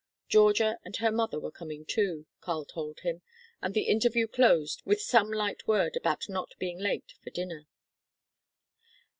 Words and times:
Georgia 0.27 0.79
and 0.83 0.95
her 0.95 1.11
mother 1.11 1.39
were 1.39 1.51
coming 1.51 1.85
too, 1.85 2.25
Karl 2.39 2.65
told 2.65 3.01
him, 3.01 3.21
and 3.61 3.75
the 3.75 3.83
interview 3.83 4.25
closed 4.25 4.81
with 4.83 4.99
some 4.99 5.29
light 5.31 5.67
word 5.67 5.95
about 5.95 6.27
not 6.27 6.55
being 6.57 6.79
late 6.79 7.13
for 7.23 7.29
dinner. 7.29 7.67